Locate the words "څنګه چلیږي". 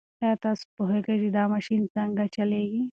1.95-2.81